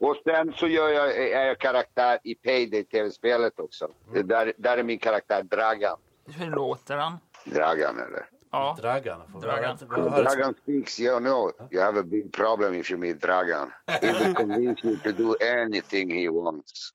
[0.00, 3.88] Och sen så gör jag, är jag karaktär i Payday tv-spelet också.
[4.10, 4.26] Mm.
[4.26, 5.98] Där, där är min karaktär Dragan.
[6.26, 7.18] Hur låter han?
[7.44, 8.26] Dragan eller?
[8.50, 8.76] Ja.
[8.80, 9.20] Dragan.
[9.40, 10.54] Dragan.
[10.62, 13.72] speaks, you know, you have a big problem if you meet Dragan.
[14.00, 16.92] He will convince you to do anything he wants.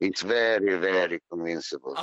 [0.00, 1.94] It's very, very convincible.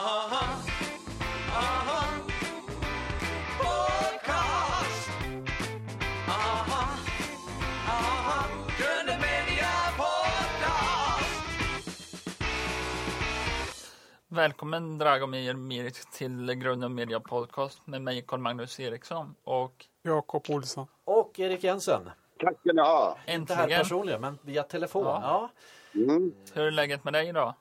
[14.35, 20.87] Välkommen Dragomir Mir till Grunden Media Podcast med mig Carl-Magnus Eriksson och Jakob Olsson.
[21.05, 22.09] Och Erik Jensen.
[22.39, 23.17] Tack ska ni ha.
[23.27, 25.05] Inte här personligen, men via telefon.
[25.05, 25.49] Ja.
[25.93, 26.33] Mm.
[26.53, 27.53] Hur är läget med dig idag?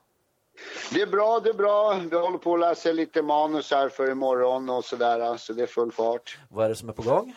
[0.93, 2.01] Det är bra, det är bra.
[2.11, 5.37] Vi håller på att läsa lite manus här för imorgon och sådär.
[5.37, 6.39] Så det är full fart.
[6.49, 7.35] Vad är det som är på gång?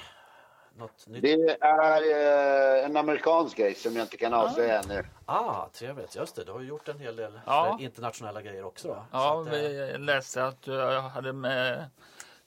[0.78, 1.22] Något nytt?
[1.22, 5.04] Det är eh, en amerikansk grej som jag inte kan avslöja ännu.
[5.26, 6.16] Ah, trevligt.
[6.16, 7.78] Just det, du har ju gjort en hel del Ja.
[7.82, 8.88] internationella grejer också.
[8.88, 8.98] Då.
[9.12, 11.86] Ja, att, eh, vi läste att du hade med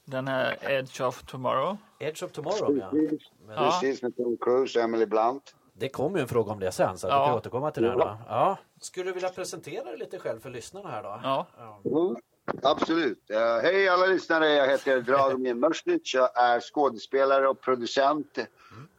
[0.05, 1.77] den här Edge of Tomorrow.
[1.99, 2.89] Edge of Tomorrow, ja.
[2.89, 5.55] Precis, precis med Tom Cruise och Emily Blunt.
[5.73, 7.21] Det kommer ju en fråga om det sen, så att Ja.
[7.23, 7.91] vi kan återkomma till det.
[7.91, 8.17] Då.
[8.27, 8.57] Ja.
[8.81, 11.19] Skulle du vilja presentera dig lite själv för lyssnarna här då?
[11.23, 11.45] Ja.
[11.85, 12.15] Mm,
[12.63, 13.29] absolut.
[13.29, 16.13] Eh, hej alla lyssnare, jag heter Dragomir Mörslic.
[16.13, 18.37] Jag är skådespelare och producent.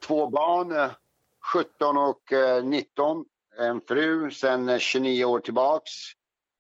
[0.07, 0.91] Två barn, eh,
[1.55, 3.25] 17 och eh, 19.
[3.59, 5.91] En fru sen eh, 29 år tillbaks.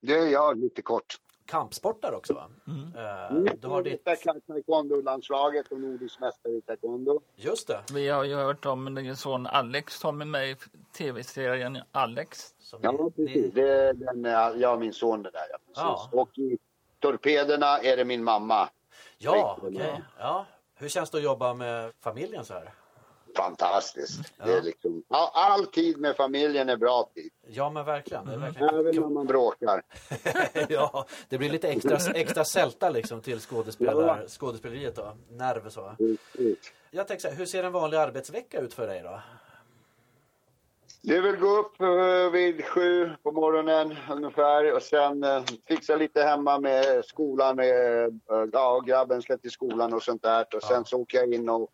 [0.02, 1.16] Det är jag lite kort.
[1.46, 2.48] Kampsportare också va?
[2.66, 3.46] Mm.
[3.46, 4.04] Eh, du har ditt...
[4.46, 7.20] Taekwondo-landslaget och nordisk mästare i taekwondo.
[7.36, 7.80] Just det.
[7.92, 10.56] Vi har ju hört om din son Alex som är med i
[10.96, 12.54] tv-serien Alex.
[12.58, 13.54] Som Ja, precis.
[13.54, 15.46] Det är den, eh, jag och min son det där.
[15.50, 16.08] Ja, precis.
[16.12, 16.20] Ja.
[16.20, 16.58] Och i
[17.02, 18.68] Torpederna är det min mamma.
[19.18, 20.02] Ja, okej.
[20.18, 20.46] Ja.
[20.74, 22.74] Hur känns det att jobba med familjen så här?
[23.36, 24.32] Fantastiskt.
[24.44, 27.30] Det är liksom, all, all tid med familjen är bra tid.
[27.46, 28.26] Ja, men verkligen.
[28.26, 28.74] Det är verkligen...
[28.74, 29.82] Även när man bråkar.
[30.68, 35.16] ja, det blir lite extra, extra sälta liksom till skådespelar, skådespeleriet då.
[35.30, 35.94] Nerv så.
[35.98, 36.72] Precis.
[36.90, 39.20] Jag tänkte så här, hur ser en vanlig arbetsvecka ut för dig då?
[41.04, 46.22] Det vill gå upp eh, vid sju på morgonen ungefär och sen eh, fixa lite
[46.22, 47.56] hemma med skolan.
[47.56, 50.46] Med, eh, ja, grabben ska till skolan och sånt där.
[50.54, 51.70] Och sen så åker jag in och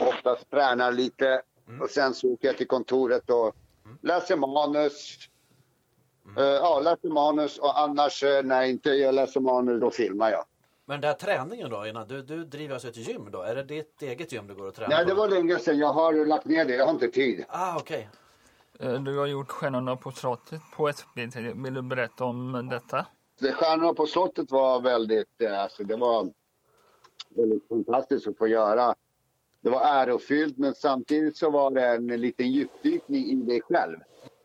[0.00, 1.42] oftast tränar lite.
[1.80, 3.54] Och sen så åker jag till kontoret och
[4.02, 5.18] läser manus.
[6.38, 10.44] Eh, ja, läser manus och annars när jag inte jag läser manus då filmar jag.
[10.84, 13.42] Men den här träningen då, innan, du, du driver alltså ett gym då?
[13.42, 15.78] Är det ditt eget gym du går och tränar Nej, det var länge sedan.
[15.78, 16.74] Jag har lagt ner det.
[16.74, 17.44] Jag har inte tid.
[17.48, 18.00] Ah, okej.
[18.00, 18.08] Eh,
[18.80, 21.36] Du har gjort Stjärnorna på slottet på SVT.
[21.36, 23.06] Vill du berätta om detta?
[23.40, 26.32] Det Stjärnorna på slottet var väldigt, eh, alltså det var
[27.28, 28.94] väldigt fantastiskt att få göra.
[29.60, 33.98] Det var ärofyllt men samtidigt så var det en liten djupdykning i dig själv.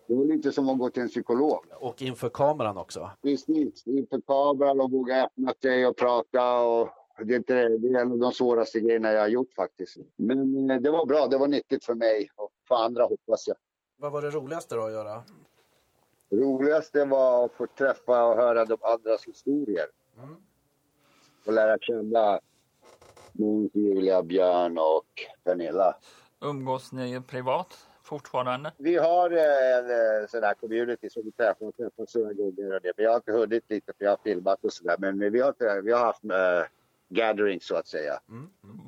[0.08, 1.66] Det var lite som att gå till en psykolog.
[1.80, 3.12] Och inför kameran också?
[3.22, 6.60] Precis, inför kameran och våga öppna sig och prata.
[6.60, 6.90] Och
[7.24, 9.98] det, är inte, det är en av de svåraste grejerna jag har gjort faktiskt.
[10.16, 13.58] Men eh, det var bra, det var nyttigt för mig och för andra hoppas jag.
[14.06, 15.24] Vad var det roligaste då att göra?
[16.30, 19.86] Det roligaste var att få träffa och höra de andras historier.
[21.46, 22.40] Och lära känna
[23.32, 25.06] Måns, Julia, Björn och
[25.44, 25.96] Pernilla.
[26.42, 28.72] Umgås ni privat fortfarande?
[28.78, 32.76] Vi har eh, en sån här community som vi träffar och träffas några gånger.
[32.76, 32.94] Och det.
[32.98, 34.96] Vi har inte hunnit lite för jag har filmat och sådär.
[35.00, 36.68] Men vi har, vi har haft eh,
[37.10, 38.20] gatherings så att säga.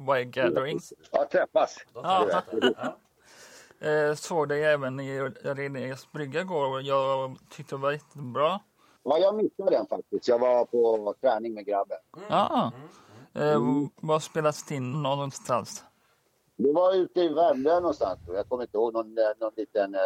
[0.05, 0.79] Vad är gathering?
[1.11, 1.77] Ja, träffas.
[1.93, 2.43] Ja.
[3.79, 8.59] Eh, såg dig även i Renés brygga igår och jag tyckte det var jättebra.
[9.03, 10.27] Ja, jag missade den faktiskt.
[10.27, 11.97] Jag var på träning med grabben.
[12.29, 12.71] Ja.
[13.33, 13.61] Eh,
[13.95, 15.83] Vad spelas det in någonstans?
[16.55, 18.19] Det var ute i Värmdö någonstans.
[18.27, 20.01] Jag kommer inte ihåg någon, eh, någon liten eh,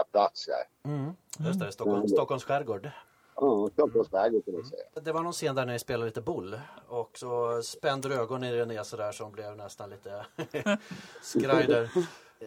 [0.00, 1.44] öplats där.
[1.46, 2.90] Just det, Stockholm, Stockholms skärgård.
[3.36, 4.82] Ja, Stockholms skärgård kan man säga.
[5.02, 8.44] Det var någon scen där när ni spelade lite boll och så spände du ögonen
[8.50, 10.26] i René sådär som blev nästan lite
[11.22, 11.90] skrajder.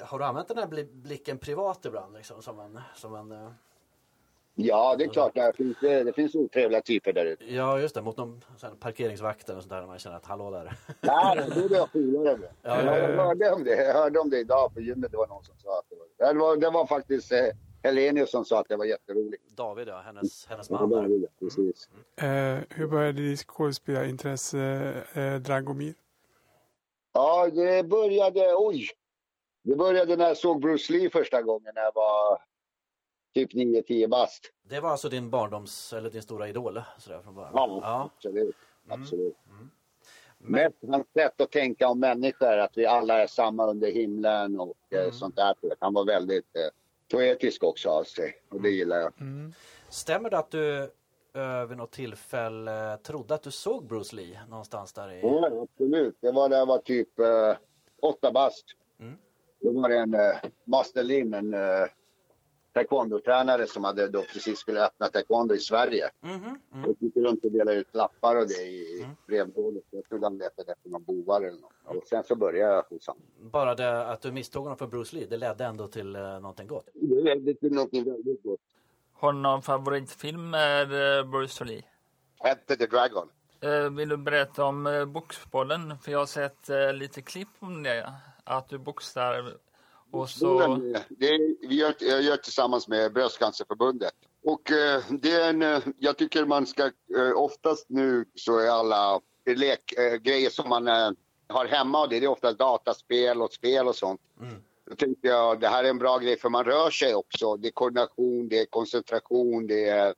[0.02, 3.52] Har du använt den här bli- blicken privat ibland liksom som en, som en eh,
[4.60, 5.34] Ja, det är klart.
[5.36, 7.54] Det finns, det, det finns otrevliga typer där ute.
[7.54, 8.42] Ja just det, mot någon
[8.80, 10.74] parkeringsvakt eller sånt där när man känner att hallå där.
[11.02, 12.50] Nej, det är jag med.
[12.62, 12.98] Ja, ja, ja.
[12.98, 13.76] Jag hörde om det.
[13.86, 15.12] Jag hörde om det idag på gymmet.
[15.12, 16.34] Det var någon som sa att det var...
[16.34, 17.46] Det var, det var faktiskt eh,
[17.84, 19.44] Helenius som sa att det var jätteroligt.
[19.50, 21.02] David ja, hennes, hennes Ja, man det där.
[21.02, 21.90] var det, precis.
[22.16, 25.94] Eh, hur började ditt skådespelarintresse eh, Dragomir?
[27.14, 28.54] Ja, det började...
[28.56, 28.90] Oj!
[29.68, 32.42] Det började när jag såg Bruce Lee första gången när jag var
[33.34, 34.52] typ 9-10 bast.
[34.64, 37.52] Det var alltså din barndoms, eller din stora idol sådär från början?
[37.54, 38.56] Ja, absolut.
[38.88, 39.36] absolut.
[40.38, 44.94] Mest hans sätt att tänka om människor, att vi alla är samma under himlen och
[44.94, 45.56] eh, sånt där.
[45.80, 46.56] Han var väldigt...
[46.56, 46.70] Eh,
[47.12, 49.14] poetisk också av sig och det gillar jag.
[49.90, 50.84] Stämmer det att du
[51.34, 55.22] eh, vid något tillfälle trodde att du såg Bruce Lee någonstans där i...
[55.22, 56.18] Ja, absolut.
[56.20, 57.56] Det var när jag var typ eh,
[58.02, 58.66] åtta bast.
[59.00, 59.18] Mm.
[59.60, 61.60] Då var det en eh, Master Lim, en eh,
[62.74, 66.10] taekwondo-tränare som hade då precis skulle öppna taekwondo i Sverige.
[66.24, 66.60] Mm.
[66.86, 69.16] Jag gick runt och delade ut lappar och det i Mm.
[69.28, 69.82] brevlådor.
[69.92, 71.72] Jag trodde han letade efter någon bovar eller något.
[71.86, 73.24] Och sen så började jag hos honom.
[73.40, 76.68] Bara det att du misstog honom för Bruce Lee, det ledde ändå till eh, någonting
[76.68, 76.88] gott.
[76.94, 78.60] Det ledde till något väldigt gott.
[79.14, 81.84] Har du någon favoritfilm med eh, Bruce Lee?
[82.44, 83.30] Enter the Dragon.
[83.62, 85.98] Eh, Vill du berätta om eh, boxbollen?
[86.00, 88.14] För jag har sett eh, lite klipp om det.
[88.48, 89.58] Att du boxar
[90.12, 90.80] och så...
[91.10, 94.14] Det är, vi gör, jag gör tillsammans med Bröstcancerförbundet.
[94.44, 98.70] Och eh, det är en, eh, jag tycker man ska, eh, oftast nu så är
[98.70, 101.12] alla lekgrejer eh, som man eh,
[101.48, 104.22] har hemma och det, det är oftast dataspel och spel och sånt.
[104.42, 104.56] Mm.
[104.90, 107.56] Då tänkte jag det här är en bra grej för man rör sig också.
[107.56, 110.14] Det är koordination, det är koncentration, det är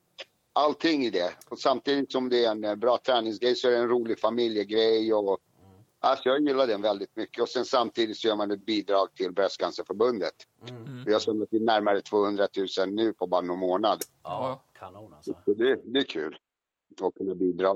[0.54, 1.34] allting i det.
[1.50, 5.14] Och samtidigt som det är en eh, bra träningsgrej så är det en rolig familjegrej.
[5.14, 5.40] Och,
[6.00, 7.42] alltså jag gillar den väldigt mycket.
[7.42, 10.34] Och sen samtidigt så gör man ett bidrag till Bröstcancerförbundet.
[10.70, 11.04] Mm.
[11.06, 12.48] Vi har samlat in närmare 200
[12.78, 14.04] 000 nu på bara någon månad.
[14.24, 15.34] Ja, kanon alltså.
[15.46, 16.38] Så det, det är kul
[17.02, 17.76] att kunna bidra.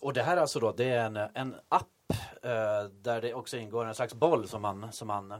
[0.00, 1.86] Och det här alltså då, det är en, en app
[2.42, 5.38] eh, där det också ingår en slags boll som man, som man eh,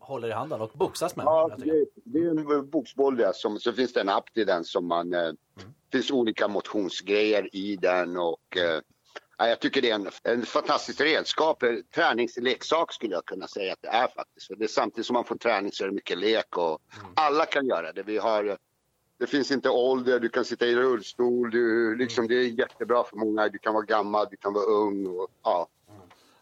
[0.00, 1.24] håller i handen och boxas med.
[1.24, 3.32] Ja, det, det är en boxboll där.
[3.34, 5.14] Som, så finns det en app till den som man...
[5.14, 5.32] Eh,
[5.90, 8.56] Det finns olika motionsgrejer i den och...
[8.56, 8.80] Eh,
[9.36, 11.62] ja, jag tycker det är en, en fantastiskt redskap.
[11.62, 14.46] En Träningsleksak skulle jag kunna säga att det är faktiskt.
[14.46, 16.80] För det är samtidigt som man får träning så är det mycket lek och
[17.14, 18.02] alla kan göra det.
[18.02, 18.58] Vi har...
[19.18, 23.16] Det finns inte ålder, du kan sitta i rullstol, du, liksom, det är jättebra för
[23.16, 23.48] många.
[23.48, 25.06] Du kan vara gammal, du kan vara ung.
[25.06, 25.68] Och, ja.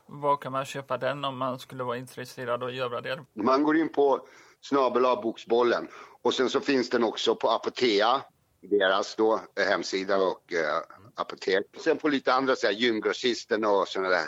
[0.06, 3.24] Var kan man köpa den om man skulle vara intresserad av att göra det?
[3.32, 4.26] Man går in på
[4.60, 5.88] snabel boxbollen
[6.22, 8.22] och sen så finns den också på Apotea,
[8.60, 10.82] deras då eh, hemsida och eh,
[11.14, 11.66] apotek.
[11.84, 14.26] Sen på lite andra så här gymgrossisten och sådana där.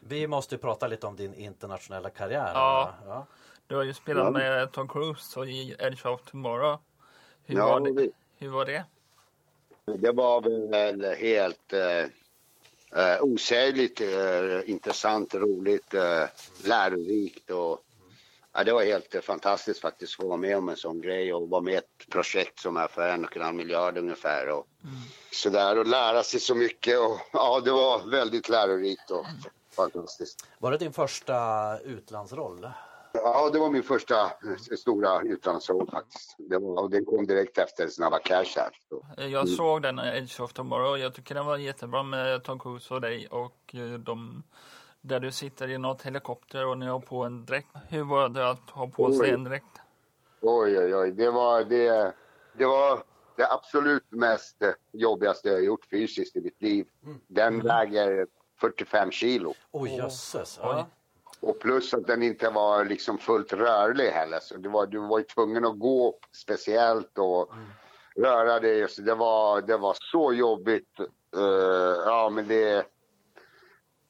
[0.00, 2.50] Vi måste prata lite om din internationella karriär.
[2.54, 2.94] Ja.
[3.06, 3.26] ja.
[3.66, 4.30] Du har ju spelat Ja.
[4.30, 6.78] med Tom Cruise och i Edge of Tomorrow.
[7.44, 7.92] Hur, Ja, var, det?
[8.02, 8.84] det- Hur var det?
[9.84, 11.98] Det var väl helt eh,
[13.04, 16.24] eh, osägligt eh, intressant, roligt, eh,
[16.64, 17.80] lärorikt och
[18.56, 21.34] ja, det var helt eh, fantastiskt faktiskt att få vara med om en sån grej
[21.34, 24.48] och vara med i ett projekt som är för en och en halv miljard ungefär
[24.48, 24.66] och
[25.32, 29.26] sådär och lära sig så mycket och ja, det var väldigt lärorikt och
[29.76, 30.46] fantastiskt.
[30.58, 31.34] Var det din första
[31.78, 32.68] utlandsroll?
[33.12, 36.34] Ja, det var min första eh, stora utlandsroll faktiskt.
[36.38, 38.70] Det var, och den kom direkt efter Snabba Cash här.
[38.88, 39.06] Så.
[39.16, 40.98] Jag såg den Edge of Tomorrow.
[40.98, 44.42] Jag tycker den var jättebra med Tom Cruise och dig och de
[45.06, 47.68] där du sitter i något helikopter och ni har på en dräkt.
[47.88, 49.80] Hur var det att ha på sig en dräkt?
[50.40, 51.12] Oj, oj, oj.
[51.12, 52.12] Det var det,
[52.58, 53.02] det, var
[53.36, 54.56] det absolut mest
[54.92, 56.86] jobbigaste jag gjort fysiskt i mitt liv.
[57.26, 58.26] Den väger
[58.60, 59.54] 45 kilo.
[59.70, 60.58] Oj jösses.
[60.62, 60.68] Oj.
[60.70, 60.86] Ja.
[61.40, 64.40] Och plus att den inte var liksom fullt rörlig heller.
[64.40, 67.52] Så det var, du var ju tvungen att gå speciellt och
[68.16, 68.88] röra dig.
[68.88, 71.00] Så det, var, det var så jobbigt.
[71.36, 72.86] Eh, ja, men det...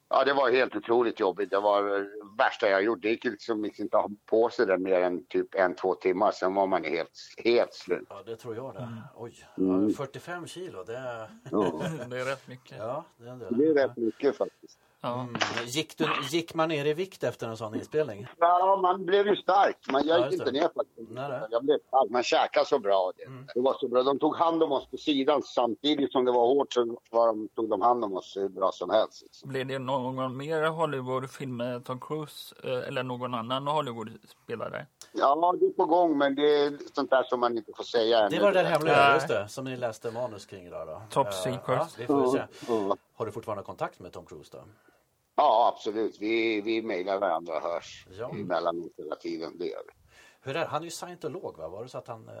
[0.09, 1.49] Ja, det var helt otroligt jobbigt.
[1.49, 2.07] Det var det
[2.37, 3.01] värsta jag gjort.
[3.01, 6.31] Det gick liksom inte att ha på sig den mer än typ en, två timmar.
[6.31, 7.11] Sen var man helt,
[7.43, 8.07] helt slut.
[8.09, 8.87] ja, det tror jag det.
[9.15, 9.89] Oj, Mm.
[9.89, 11.81] ja, 45 kilo, det är, Ja.
[12.09, 12.77] Det är rätt mycket.
[12.77, 13.35] ja, det är.
[13.49, 14.79] Det är rätt mycket faktiskt.
[15.01, 15.13] Ja.
[15.21, 15.35] Mm.
[15.65, 18.27] Gick, du, gick man ner i vikt efter en sån inspelning?
[18.39, 19.77] Ja, man blev ju stark.
[19.91, 20.59] Man, jag Ja, gick just inte det.
[20.59, 21.09] ner faktiskt.
[21.11, 21.41] Nej.
[21.49, 22.09] Jag blev stark.
[22.09, 23.11] Man käkade så bra.
[23.17, 23.23] Det,
[23.55, 24.03] det var så bra.
[24.03, 27.47] De tog hand om oss på sidan samtidigt som det var hårt så var de,
[27.55, 29.21] tog de hand om oss hur bra som helst.
[29.23, 29.49] Liksom.
[29.49, 34.85] Blir det någon mer Hollywoodfilm med Tom Cruise eh, eller någon annan Hollywoodspelare?
[35.11, 38.19] Ja, det är på gång men det är sånt där som man inte får säga
[38.19, 38.37] ännu.
[38.37, 41.01] Det var det där hemliga, just det, som ni läste manus kring idag då.
[41.09, 41.61] Top Eh, secret.
[41.67, 42.41] Ja, vi får se.
[42.67, 42.95] Ja.
[43.17, 44.63] Har du fortfarande kontakt med Tom Cruise då?
[45.35, 46.17] Ja, absolut.
[46.19, 48.29] Vi, vi mejlar varandra och hörs Ja.
[48.29, 49.57] emellanåt hela tiden.
[49.57, 49.93] Det gör vi.
[50.41, 50.65] Hur är det?
[50.65, 51.67] Han är ju scientolog va?
[51.67, 52.33] Var det så att han eh,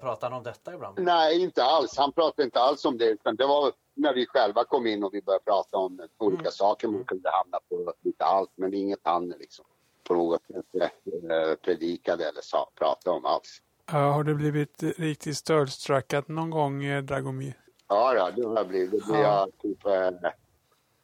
[0.00, 0.98] pratar om detta ibland?
[1.02, 1.96] Nej, inte alls.
[1.96, 3.04] Han pratade inte alls om det.
[3.10, 6.52] Utan det var när vi själva kom in och vi började prata om olika Mm.
[6.52, 6.88] saker.
[6.88, 9.64] Man kunde hamna på lite allt, men inget han liksom
[10.08, 10.92] på något sätt
[11.30, 13.62] eh, predikade eller sa, pratade om alls.
[13.92, 17.54] Ja, har du blivit riktigt starstruckad någon gång, eh, Dragomir?
[17.88, 18.14] Ja, har
[18.56, 18.90] jag blivit.
[19.06, 20.10] Det blir jag typ eh,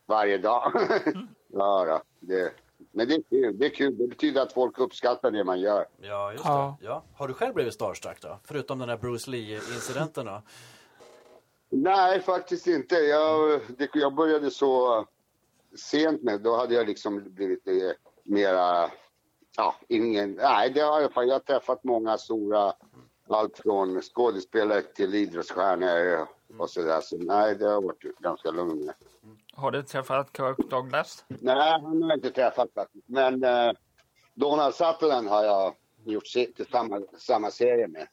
[0.06, 0.72] varje dag.
[1.48, 2.52] ja, då, det,
[2.92, 3.58] men det är kul.
[3.58, 3.98] Det är kul.
[3.98, 5.86] Det betyder att folk uppskattar det man gör.
[6.00, 6.76] Ja, just Ja.
[6.80, 6.86] det.
[6.86, 7.04] Ja.
[7.14, 8.38] Har du själv blivit starstruck då?
[8.44, 10.42] Förutom den där Bruce Lee-incidenten då?
[11.70, 12.94] Nej, faktiskt inte.
[12.94, 15.06] Jag, det, jag började så
[15.76, 16.40] sent med.
[16.40, 17.74] Då hade jag liksom blivit eh,
[18.24, 18.90] mera
[19.56, 22.72] ja, ingen, nej det har jag, jag har träffat många stora,
[23.28, 26.26] allt från skådespelare till idrottsstjärnor
[26.58, 27.00] och sådär.
[27.00, 28.94] Så nej, det har varit ganska lugnt med.
[29.52, 31.24] Har du träffat Kirk Douglas?
[31.28, 33.08] Nej, han har jag inte träffat faktiskt.
[33.08, 33.72] Men eh,
[34.34, 36.26] Donald Sutherland har jag gjort
[36.70, 38.06] samma, samma serie med.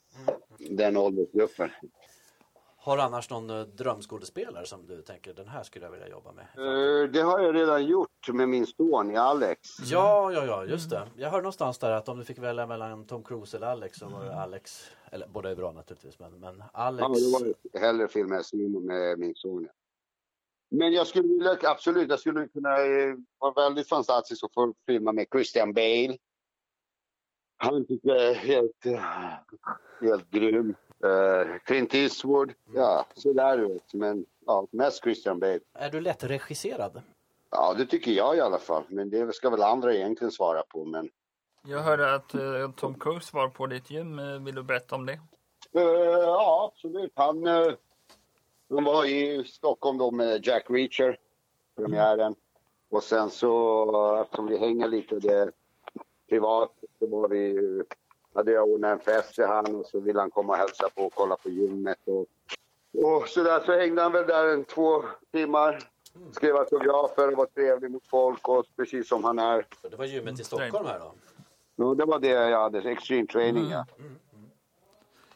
[0.58, 1.70] Den åldersgruppen.
[2.88, 6.32] Har du annars någon eh, drömskådespelare som du tänker den här skulle jag vilja jobba
[6.32, 6.46] med?
[6.58, 9.60] Eh, det har jag redan gjort med min son i Alex.
[9.84, 11.08] Ja, ja, ja, just det.
[11.16, 14.08] Jag hörde någonstans där att om du fick välja mellan Tom Cruise eller Alex så
[14.08, 14.92] var det Alex.
[15.12, 17.02] Eller båda är bra naturligtvis, men, men Alex.
[17.02, 17.80] Ja, det var det.
[17.80, 18.08] hellre
[18.80, 19.68] med min son.
[20.70, 25.12] Men jag skulle vilja, absolut, jag skulle kunna eh, vara väldigt fantastiskt att få filma
[25.12, 26.18] med Christian Bale.
[27.58, 28.86] Han tycker jag är helt,
[30.02, 30.76] helt grym.
[31.06, 33.94] Uh, Clint Eastwood, ja, sådär du vet.
[33.94, 35.60] Men ja, mest Christian Bale.
[35.74, 37.02] Är du lättregisserad?
[37.52, 38.84] Ja, det tycker jag i alla fall.
[38.88, 40.86] Men det ska väl andra egentligen svara på.
[40.86, 41.10] Men
[41.66, 44.20] Jag hörde att eh, Tom Cruise var på ditt gym.
[44.20, 45.20] Eh, Vill du berätta om det?
[45.72, 45.82] Eh,
[46.22, 47.12] ja, absolut.
[47.16, 47.74] Han, uh,
[48.70, 51.18] han var i Stockholm då med Jack Reacher,
[51.76, 52.36] premiären.
[52.90, 53.86] Och sen så,
[54.16, 55.52] uh, eftersom vi hänger lite det,
[56.30, 57.54] privat, så var vi,
[58.38, 61.02] hade jag ordnat en fest till han och så ville han komma och hälsa på
[61.02, 61.98] och kolla på gymmet.
[62.06, 62.26] Och,
[63.04, 65.80] och så där så hängde han väl där en två timmar.
[66.32, 69.66] Skrev autografer och var trevlig mot folk och precis som han är.
[69.82, 71.14] Det var gymmet i Stockholm här då.
[71.76, 73.86] Ja, det var det jag hade, extreme training ja.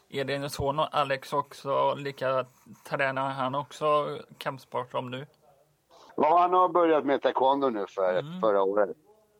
[0.08, 2.46] Är din son Alex också lika
[2.88, 5.26] tränar han också kampsport som du?
[6.16, 8.96] Ja, han har börjat med taekwondo nu för, förra året.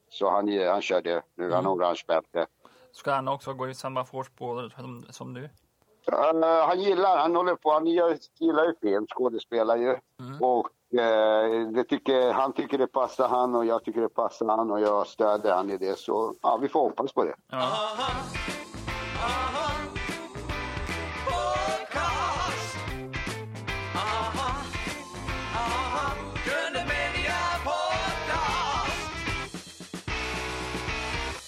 [0.09, 1.53] Så han, han kör det nu.
[1.53, 2.47] Han har orange bälte.
[2.93, 5.41] Ska han också gå i samma fotspår som, som du?
[5.43, 9.97] Uh, han gillar, han håller på, han gillar, gillar ju film, skådespelar ju.
[10.41, 14.71] Och eh, det tycker, han tycker det passar han och jag tycker det passar han
[14.71, 15.99] och jag stöder han i det.
[15.99, 17.35] Så ja, vi får hoppas på det.
[17.51, 17.73] Ja.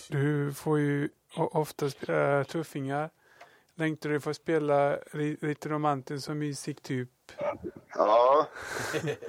[0.08, 3.10] Du får ju ofta spela tuffingar.
[3.76, 7.10] Längtar du få spela ri- lite romantiskt och mysig typ?
[7.94, 8.46] Ja.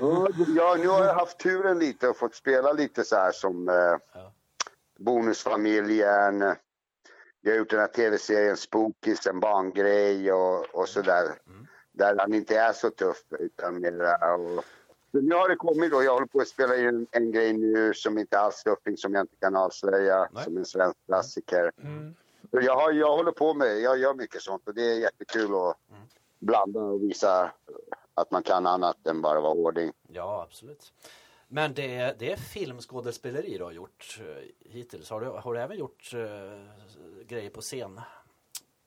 [0.55, 3.97] ja, nu har jag haft turen lite och fått spela lite så här som eh,
[5.00, 6.41] Bonusfamiljen.
[7.41, 11.25] Jag har gjort den här tv-serien Spookies, en barngrej och, och så där.
[11.91, 14.63] Där han inte är så tuff utan mera och
[15.22, 16.03] nu har det kommit då.
[16.03, 18.98] Jag håller på att spela in en, en grej nu som inte alls är tuffing
[18.98, 20.29] som jag inte kan avslöja.
[20.31, 20.43] Nej.
[20.43, 21.72] Som en svensk klassiker.
[21.84, 22.15] Mm.
[22.51, 25.55] Så Jag, har, jag håller på med, jag gör mycket sånt och det är jättekul
[25.55, 25.77] att
[26.39, 27.51] blanda och visa
[28.13, 29.91] att man kan annat än bara vara hårding.
[30.07, 30.93] Ja, absolut.
[31.48, 35.10] Men det är, det är filmskådespeleri du har gjort eh, hittills.
[35.10, 38.01] Har du, har du även gjort eh, grejer på scen?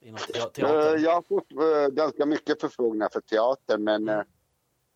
[0.01, 0.97] Inom te- Eh, teater?
[0.99, 4.21] Jag har fått eh, ganska mycket förfrågningar för teater men eh,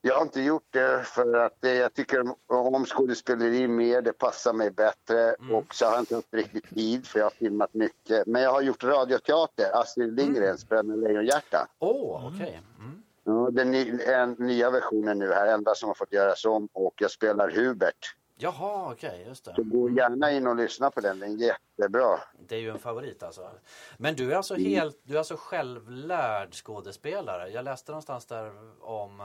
[0.03, 4.71] jag har inte gjort det för att jag tycker om- skådespeleri mer, det passar mig
[4.71, 8.27] bättre och så har jag inte haft riktigt tid för jag har filmat mycket.
[8.27, 11.67] Men jag har gjort radioteater, Astrid Lindgrens Bröderna Lejonhjärta.
[11.79, 12.61] Åh, okej.
[12.79, 13.03] Mm.
[13.25, 16.95] Ja, den ny, en, nya versionen nu här, enda som har fått göras om och
[16.97, 18.17] jag spelar Hubert.
[18.37, 19.63] Jaha, okej, just Så det.
[19.63, 22.19] gå gärna in och lyssna på den, den är jättebra.
[22.49, 23.51] Det är ju en favorit alltså.
[23.99, 27.49] Men du är alltså helt, du är alltså självlärd skådespelare.
[27.49, 29.23] Jag läste någonstans där om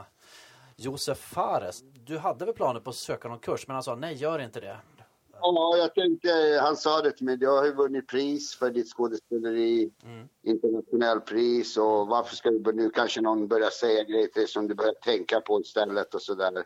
[0.80, 1.84] Josef Fares.
[2.04, 4.60] Du hade väl planer på att söka någon kurs men han sa nej, gör inte
[4.60, 4.76] det.
[5.40, 8.88] Ja, jag tänkte, han sa det till mig, du har ju vunnit pris för ditt
[8.88, 9.90] skådespeleri,
[10.42, 14.68] internationell pris och varför ska du nu kanske någon börja säga grejer till dig som
[14.68, 16.64] du börjar tänka på istället och sådär.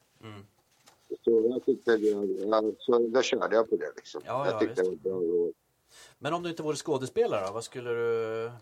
[1.25, 4.23] Så jag tyckte, det, så då körde jag på det liksom.
[4.27, 5.03] Ja, jag ja, tyckte visst.
[5.03, 5.55] det var bra råd.
[6.19, 8.53] Men om du inte vore skådespelare då, vad skulle du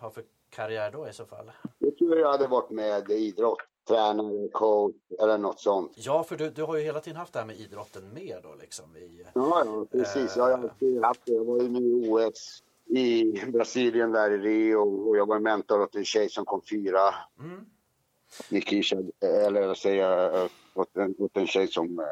[0.00, 1.52] ha för karriär då i så fall?
[1.78, 5.92] Jag tror jag hade varit med i idrott, tränare, coach eller något sånt.
[5.94, 8.54] Ja, för du, du har ju hela tiden haft det här med idrotten med då
[8.60, 8.96] liksom.
[8.96, 10.36] I, Ja, ja precis.
[10.36, 11.32] Ja, jag, har alltid haft det.
[11.32, 15.82] jag var ju nu i OS i Brasilien där i Rio och jag var mentor
[15.82, 17.14] åt en tjej som kom fyra.
[17.40, 17.66] Mm.
[18.48, 22.04] Nikisha, eller vad säger jag, eh, åt en, åt en tjej som, äh,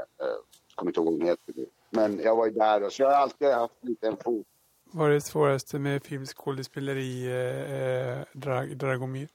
[0.75, 1.67] kommer inte ihåg vad hon heter nu.
[1.91, 4.47] Men jag var ju där och så jag har alltid haft lite en fot.
[4.93, 9.29] Vad är det svåraste med filmskådespeleri, eh, eh, Drag, Dragomir?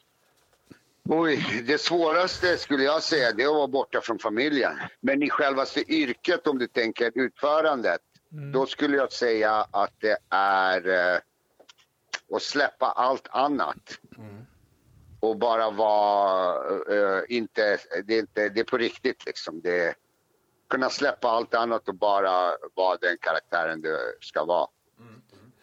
[1.11, 4.79] Oj, det svåraste skulle jag säga det är att vara borta från familjen.
[4.99, 8.01] Men i självaste yrket om du tänker utförandet,
[8.53, 11.19] då skulle jag säga att det är eh,
[12.35, 13.99] att släppa allt annat.
[15.19, 16.55] Och bara vara,
[16.95, 19.61] eh, inte, det är inte, det är på riktigt liksom.
[19.61, 19.95] Det
[20.69, 24.67] kunna släppa allt annat och bara vara den karaktären du ska vara.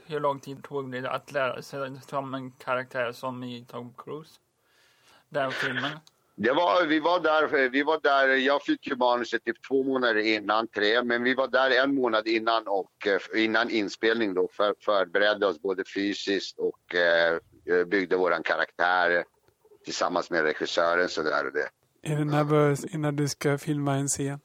[0.06, 4.40] hur lång tid tog det att lära sig som en karaktär som i Tom Cruise?
[5.37, 5.90] Den filmen.
[6.35, 10.21] Det var, vi, var där, vi var där, jag fick ju manuset typ två månader
[10.21, 14.75] innan, tre, men vi var där en månad innan och eh, innan inspelning då för,
[14.81, 19.25] förberedde oss både fysiskt och eh, byggde våran karaktär
[19.85, 21.69] tillsammans med regissören sådär och det.
[22.12, 24.40] Är du nervös innan du ska filma en scen?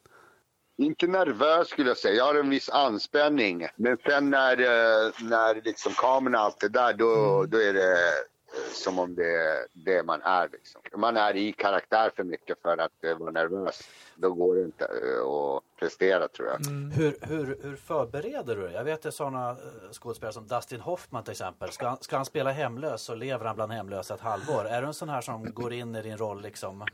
[0.78, 2.16] Inte nervös skulle jag säga.
[2.16, 3.68] Jag har en viss anspänning.
[3.76, 7.92] Men sen när, eh, när liksom kameran och allt det där, då, då är det
[7.92, 8.31] eh,
[8.74, 10.50] som om det är det man är.
[10.52, 10.82] Liksom.
[10.96, 13.82] Man är i karaktär för mycket för att uh, vara nervös.
[14.16, 16.68] Då går det inte uh, att prestera tror jag.
[16.68, 16.92] Mm.
[16.92, 18.74] Hur, hur, hur förbereder du dig?
[18.74, 19.58] Jag vet det är sådana
[19.92, 21.72] skådespelare som Dustin Hoffman till exempel.
[21.72, 24.66] Ska han, ska han spela hemlös så lever han bland hemlösa ett halvår.
[24.66, 26.86] Är du en sån här som går in i din roll liksom?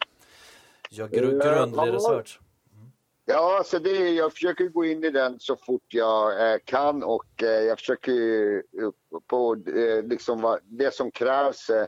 [0.89, 2.39] Gör gru, grundlig research?
[3.29, 7.43] Ja, alltså det, jag försöker gå in i den så fort jag eh, kan och
[7.43, 8.63] eh, jag försöker
[9.27, 11.69] på eh, liksom det som krävs.
[11.69, 11.86] Eh,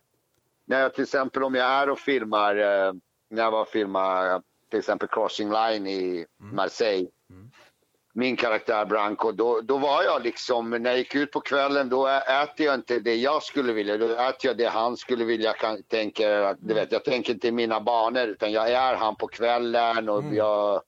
[0.66, 2.94] när jag till exempel om jag är och filmar, eh,
[3.30, 6.56] när jag var och filmar till exempel Crossing Line i mm.
[6.56, 7.08] Marseille.
[7.30, 7.52] Mm.
[8.14, 12.08] Min karaktär Branco, då, då var jag liksom, när jag gick ut på kvällen då
[12.08, 15.54] äter jag inte det jag skulle vilja, då äter jag det han skulle vilja.
[15.54, 20.10] Kan, tänker, du vet, jag tänker inte mina banor utan jag är han på kvällen
[20.10, 20.36] och mm.
[20.36, 20.82] jag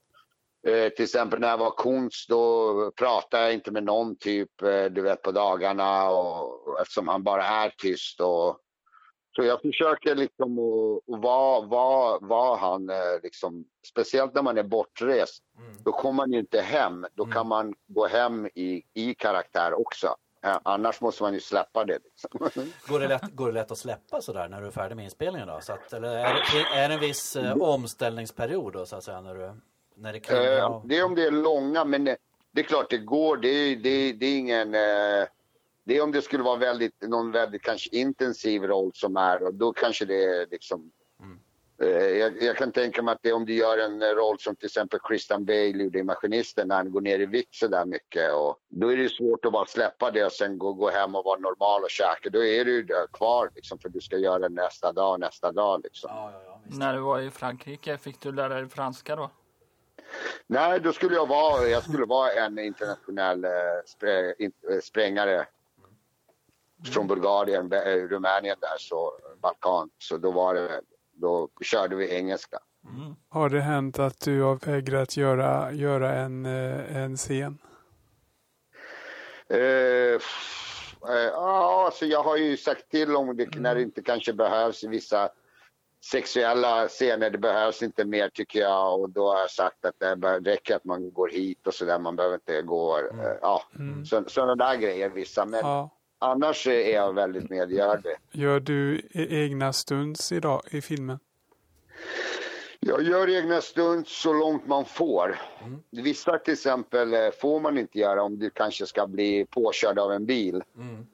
[0.67, 4.85] Eh, till exempel när jag var konst då pratade jag inte med någon typ, eh,
[4.85, 8.21] du vet på dagarna och, och, eftersom han bara är tyst.
[8.21, 8.57] Och,
[9.35, 14.63] så jag försöker liksom att vara var, var han, eh, liksom, speciellt när man är
[14.63, 15.43] bortrest.
[15.57, 15.83] Mm.
[15.83, 17.05] Då kommer man ju inte hem.
[17.13, 17.33] Då mm.
[17.33, 20.15] kan man gå hem i, i karaktär också.
[20.43, 21.99] Annars måste man ju släppa det.
[22.03, 22.51] Liksom.
[22.87, 25.47] Går, det lätt, går det lätt att släppa sådär när du är färdig med inspelningen?
[25.47, 25.59] Då?
[25.61, 29.21] Så att, eller är det, är det en viss eh, omställningsperiod då, så att säga?
[29.21, 29.53] När du...
[30.01, 33.37] När det, eh, det är om det är långa, men det är klart det går.
[33.37, 34.75] Det är, det, det är ingen...
[34.75, 35.27] Eh,
[35.83, 39.53] det är om det skulle vara väldigt, någon väldigt kanske intensiv roll som är och
[39.53, 40.91] då kanske det är liksom...
[41.19, 41.39] Mm.
[41.81, 44.65] Eh, jag, jag, kan tänka mig att det, om du gör en roll som till
[44.65, 48.33] exempel Christian Bale gjorde i Maskinisten när han går ner i vikt så där mycket
[48.33, 51.25] och då är det svårt att bara släppa det och sen gå, gå hem och
[51.25, 52.29] vara normal och käka.
[52.29, 56.11] Då är du kvar liksom för du ska göra det nästa dag, nästa dag liksom.
[56.13, 59.29] Ja, ja, ja, när du var i Frankrike, fick du lära dig franska då?
[60.47, 63.51] Nej, då skulle jag vara, jag skulle vara en internationell eh,
[64.37, 65.47] in, eh, sprängare mm.
[66.93, 69.89] från Bulgarien, eh, Rumänien där, så Balkan.
[69.97, 70.81] Så då var det,
[71.13, 72.59] då körde vi engelska.
[72.83, 73.15] Mm.
[73.29, 77.57] Har det hänt att du har vägrat göra, göra en, en scen?
[79.53, 80.19] Uh,
[81.01, 83.63] ja, alltså jag har ju sagt till om det mm.
[83.63, 85.29] när det inte kanske behövs vissa
[86.03, 89.01] sexuella scener, det behövs inte mer tycker jag.
[89.01, 90.15] Och då har jag sagt att det
[90.51, 91.99] räcker att man går hit och sådär.
[91.99, 93.19] Man behöver inte gå, mm.
[93.19, 94.05] Eh, ja, mm.
[94.05, 95.45] sådana där grejer vissa.
[95.45, 95.89] Men ja.
[96.19, 98.15] annars är jag väldigt medgörlig.
[98.31, 101.19] Gör du e-, egna stunts idag i filmen?
[102.79, 105.39] Jag gör egna stunts så långt man får.
[105.63, 105.79] Mm.
[105.89, 110.11] Vissa till exempel eh, får man inte göra om du kanske ska bli påkörd av
[110.11, 110.63] en bil.
[110.77, 111.07] Mm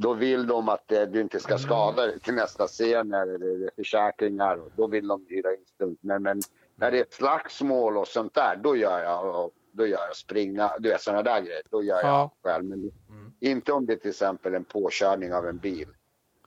[0.00, 4.56] då vill de att eh, du inte ska skada dig till nästa scen eller försäkringar.
[4.56, 6.22] Och då vill de hyra in stuntmän.
[6.22, 6.40] Men, men
[6.74, 10.70] när det är ett slagsmål och sånt där, då gör jag, då gör jag springa,
[10.78, 11.62] du vet sådana där grejer.
[11.70, 12.30] Då gör jag ja.
[12.42, 12.64] själv.
[12.64, 13.32] Men mm.
[13.40, 15.88] inte om det är till exempel en påkörning av en bil.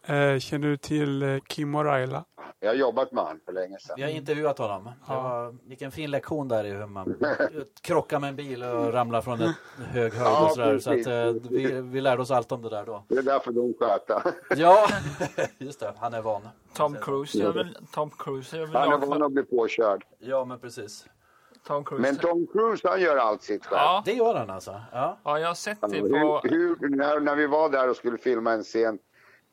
[0.07, 2.23] Eh, känner du till eh, Kim O'Reilly?
[2.59, 3.95] Jag har jobbat med honom för länge sedan.
[3.97, 4.89] Vi har intervjuat honom.
[5.07, 5.21] Ja.
[5.21, 7.15] Var, vilken fin lektion där i hur man
[7.81, 9.53] krockar med en bil och ramlar från en
[9.85, 10.79] hög höjd ja, och sådär.
[10.79, 13.03] Så att, eh, vi, vi lärde oss allt om det där då.
[13.07, 14.33] Det är därför de sköta.
[14.55, 14.87] ja,
[15.57, 15.93] just det.
[15.97, 16.41] Han är van.
[16.73, 17.77] Tom Cruise gör väl...
[17.91, 20.05] Tom Cruise gör väl Han är van att bli påkörd.
[20.19, 21.05] Ja, men precis.
[21.67, 22.01] Tom Cruise.
[22.01, 23.79] Men Tom Cruise han gör allt sitt själv.
[23.79, 24.03] Ja.
[24.05, 24.81] Det gör han alltså?
[24.91, 26.39] Ja, ja jag har sett det på...
[26.43, 28.99] Hur, hur, när, när vi var där och skulle filma en scen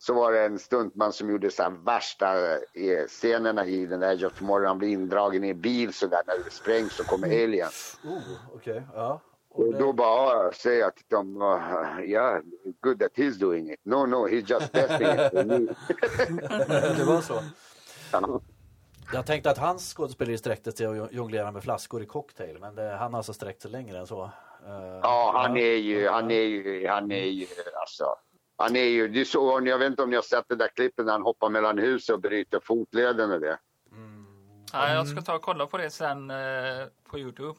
[0.03, 4.39] så var det en stuntman som gjorde så värsta eh, scenerna i den där of
[4.39, 4.67] Tomorrow.
[4.67, 7.45] Han blir indragen i en bil så där när det sprängs så kommer mm.
[7.45, 7.99] aliens.
[8.05, 8.83] Oh, okay.
[8.95, 9.21] ja.
[9.51, 12.43] Och, och då bara säger jag till dem, ja, yeah,
[12.81, 13.81] good that he's doing it.
[13.85, 15.59] No, no, he's just testing it for me.
[16.97, 17.35] det var så?
[18.13, 18.41] Ja.
[19.13, 22.97] Jag tänkte att hans skådespeleri sträckte sig att jonglera med flaskor i cocktail, men det,
[22.99, 24.23] han har alltså sträckt sig längre än så.
[24.23, 27.47] Uh, ja, han är ju, han är ju, han är ju,
[27.81, 28.05] alltså
[28.61, 31.07] han är ju, det så, jag vet inte om ni har sett det där klippet
[31.07, 33.59] när han hoppar mellan husen och bryter fotleden och det.
[33.93, 34.27] Mm.
[34.73, 36.37] Ja, jag ska ta och kolla på det sen eh,
[37.11, 37.59] på Youtube.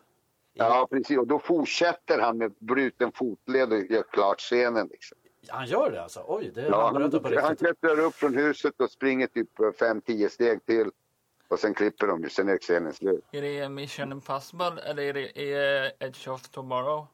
[0.54, 1.18] Ja, precis.
[1.18, 4.88] Och då fortsätter han med bruten fotled och gör klart scenen.
[4.88, 5.18] Liksom.
[5.48, 6.24] Han gör det alltså?
[6.28, 10.66] Oj, det ja, han, på han klättrar upp från huset och springer typ 5-10 steg
[10.66, 10.92] till.
[11.48, 13.26] Och sen klipper de ju, sen är scenen slut.
[13.32, 17.08] Är det Mission Impossible eller är det Edge of Tomorrow?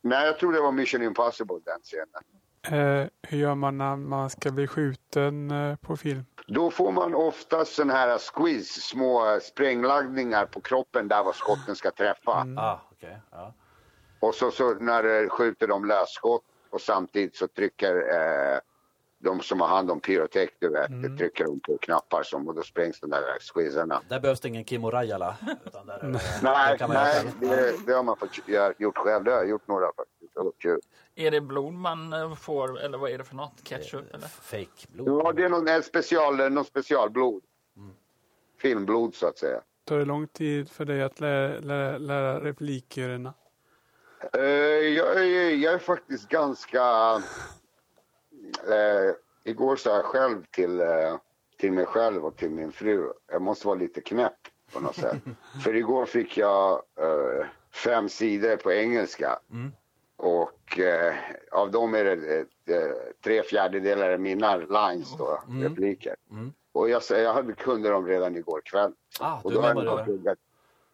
[0.00, 2.22] Nej, jag tror det var Mission Impossible den scenen.
[2.72, 6.24] Eh, hur gör man när man ska bli skjuten eh, på film?
[6.46, 11.90] Då får man oftast sån här squeeze, små sprängladdningar på kroppen där var skotten ska
[11.90, 12.46] träffa.
[12.56, 13.20] Ah, okej.
[13.30, 13.54] Ja.
[14.20, 18.58] Och så, så när det skjuter de lösskott och samtidigt så trycker eh,
[19.18, 22.62] de som har hand om pyrotech, du vet, trycker de på knappar som, och då
[22.62, 24.02] sprängs de där squeezerna.
[24.08, 25.36] Där behövs det ingen Kimmo Rajala.
[25.66, 26.00] Utan där,
[26.42, 29.24] Nej, där det, det har man fått gjort själv.
[29.24, 30.17] Det har jag gjort några faktiskt.
[30.44, 30.80] Det kul.
[31.14, 33.64] Är det blod man eh, får eller vad är det för något?
[33.64, 34.28] Ketchup eller?
[34.28, 35.08] Fake blod.
[35.08, 37.42] Ja, det är någon, en special, någon specialblod.
[38.58, 39.60] Filmblod så att säga.
[39.84, 43.34] Tar det lång tid för dig att lära, lära, lära replikerna?
[44.32, 46.82] Eh, jag, är, jag är faktiskt ganska...
[48.68, 51.16] Eh, igår sa jag själv till, eh,
[51.56, 54.38] till mig själv och till min fru, jag måste vara lite knäpp
[54.72, 55.16] på något sätt.
[55.64, 59.38] För igår fick jag eh, fem sidor på engelska.
[60.18, 61.14] Och eh,
[61.52, 62.38] av dem är det
[62.76, 62.92] eh,
[63.24, 66.14] tre fjärdedelar är mina lines då, repliker.
[66.72, 68.92] Och jag, jag hade kunde dem redan igår kväll.
[69.20, 70.38] Ah, Och då, har jag pluggat.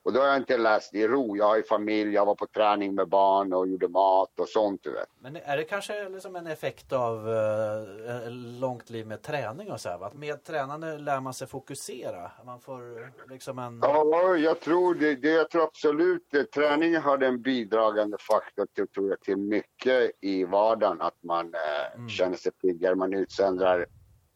[0.05, 1.37] Och då har jag inte läst i ro.
[1.37, 4.81] Jag har ju familj, jag var på träning med barn och gjorde mat och sånt
[4.83, 5.09] du vet.
[5.19, 9.88] Men är det kanske liksom en effekt av eh, långt liv med träning och så
[9.88, 10.07] här?
[10.07, 12.31] Att med tränande lär man sig fokusera.
[12.45, 13.81] Man får liksom en...
[13.83, 15.14] Ja, jag tror det.
[15.14, 16.45] det jag tror absolut det.
[16.45, 21.01] Träning har en bidragande faktor till, tror jag, till mycket i vardagen.
[21.01, 23.87] Att man eh, känner sig piggare, man utsöndrar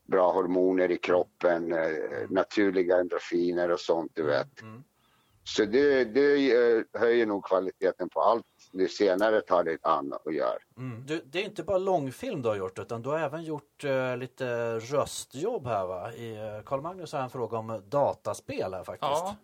[0.07, 1.79] bra hormoner i kroppen, eh,
[2.29, 4.61] naturliga endorfiner och sånt du vet.
[4.61, 4.83] Mm.
[5.55, 8.45] Så det, det eh, höjer nog kvaliteten på allt.
[8.71, 10.57] Det senare tar det an och gör.
[10.77, 11.05] Mm.
[11.05, 14.17] Du, det är inte bara långfilm du har gjort utan du har även gjort eh,
[14.17, 16.13] lite röstjobb här va?
[16.13, 19.11] I, eh, Carl Magnus har en fråga om dataspel här faktiskt.
[19.11, 19.35] Ja.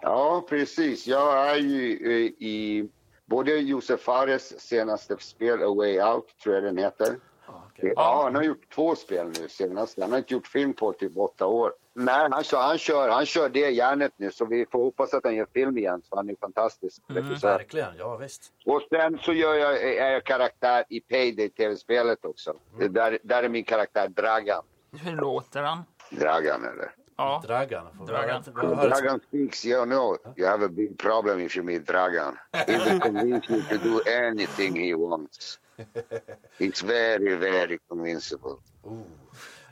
[0.00, 1.06] Ja, precis.
[1.06, 2.88] Jag är ju eh, i
[3.24, 7.16] både Josef Fares senaste spel, A Way Out, tror jag den heter.
[7.46, 7.92] Ja, okej.
[7.96, 9.98] Ja, han har gjort två spel nu senast.
[10.00, 11.72] Han har inte gjort film på typ åtta år.
[11.98, 15.24] Nej, han kör, han kör, han kör det järnet nu så vi får hoppas att
[15.24, 16.02] han gör film igen.
[16.08, 17.58] Så han är fantastisk regissör.
[17.58, 18.52] Verkligen, ja visst.
[18.64, 22.56] Och sen så gör jag, är jag karaktär i Payday, tv-spelet också.
[22.78, 24.62] Det Där, där är min karaktär Dragan.
[24.92, 25.84] Hur låter han?
[26.10, 26.92] Dragan eller?
[27.16, 27.42] Ja.
[27.46, 27.86] Dragan.
[28.06, 29.20] Dragan.
[29.28, 32.36] speaks, you know, you have a big problem if you meet Dragan.
[32.66, 35.58] He will convince you to do anything he wants.
[36.58, 38.56] It's very, very convincible.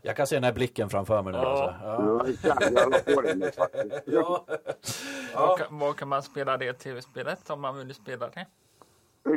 [0.07, 1.39] Jag kan se den här blicken framför mig nu.
[1.39, 1.45] Ja.
[1.45, 2.47] Alltså.
[2.47, 2.55] Ja.
[4.07, 4.45] Ja.
[5.35, 5.47] Ja.
[5.47, 8.47] Var, kan, var kan man spela det tv-spelet om man vill spela det?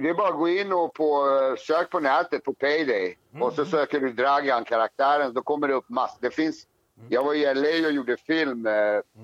[0.01, 1.25] Det är bara att gå in och på,
[1.60, 5.34] sök på nätet på Payday och så söker du Dragan-karaktären.
[5.34, 6.17] Då kommer det upp massor.
[6.21, 6.67] Det finns,
[7.10, 8.73] jag var i LA och gjorde film eh,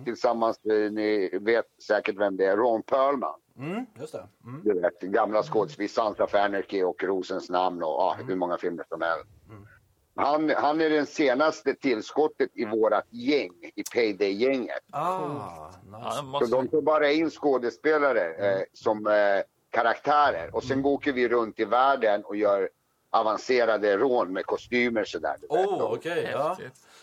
[0.05, 3.39] tillsammans med, ni vet säkert vem det är, Ron Perlman.
[3.57, 4.27] Mm, just det.
[4.43, 4.61] Mm.
[4.63, 8.85] Du vet, gamla skådespelare, Sons of Anarchy och Rosens namn och ja, hur många filmer
[8.89, 9.25] som helst.
[10.15, 14.79] Han, han är den senaste tillskottet i vårat gäng, i Payday-gänget.
[14.91, 15.19] Ah,
[15.91, 16.39] Ja, nice.
[16.39, 19.13] det Så de tar bara in skådespelare eh, som eh,
[19.69, 22.69] karaktärer och sen åker vi runt i världen och gör
[23.13, 25.35] avancerade rån med kostymer sådär.
[25.49, 26.29] Oh, okej.
[26.31, 26.57] ja.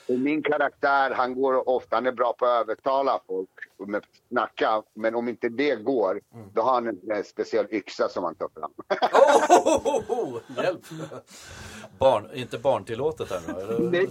[0.06, 3.48] min karaktär, han går ofta, han är bra på att övertala folk
[3.86, 4.82] med snacka.
[4.94, 6.20] Men om inte det går,
[6.54, 8.70] då har han en, en speciell yxa som han tar fram.
[9.12, 10.80] Oh, oh, oh, oh, hjälp!
[11.98, 13.90] Barn, inte barntillåtet här nu?
[13.90, 14.06] Det,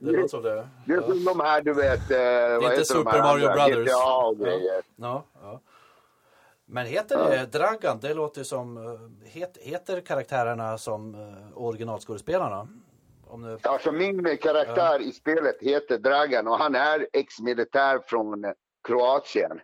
[0.00, 0.68] det låter som det.
[0.86, 3.52] Det är som de här, du vet, eh, vad inte heter de Super Mario?
[3.52, 3.88] Brothers.
[3.88, 4.82] GTA och grejer.
[4.96, 5.60] Ja, ja.
[6.66, 7.98] Men heter det Dragan?
[8.00, 8.76] Det låter som...
[8.76, 12.68] eh, Het, heter karaktärerna som eh, originalskådespelarna?
[13.26, 18.50] Om nu, Alltså min karaktär i spelet heter Dragan och han är ex-militär från eh,
[18.88, 19.60] Kroatien.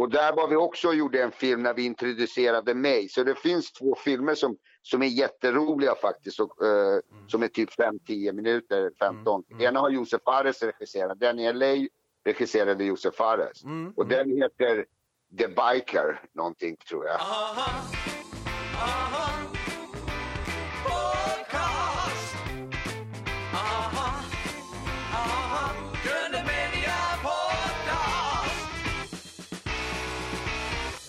[0.00, 3.08] Och där var vi också och gjorde en film när vi introducerade mig.
[3.08, 6.40] Så det finns två filmer som, som är jätteroliga faktiskt.
[6.40, 9.44] Och, eh, Som är typ 5-10 minuter, 15.
[9.60, 11.20] Ena har Josef Fares regisserat.
[11.20, 11.88] Den i LA
[12.24, 13.64] regisserade Josef Fares.
[13.64, 14.86] Mm, Och den heter
[15.36, 17.20] The Biker, någonting tror jag.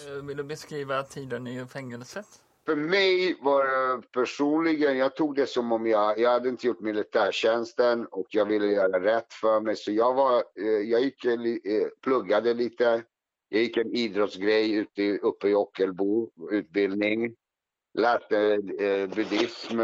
[0.08, 2.26] Eh, Vill du beskriva tiden i fängelset?
[2.66, 3.66] För mig var
[3.98, 8.46] det personligen, jag tog det som om jag, jag hade inte gjort militärtjänsten och jag
[8.46, 9.76] ville göra rätt för mig.
[9.76, 11.32] Så jag var, eh, jag gick, eh,
[12.04, 13.04] pluggade lite.
[13.50, 17.36] Jag gick en idrottsgrej ute i, uppe i Ockelbo, utbildning.
[17.94, 19.80] Lärde eh, buddhism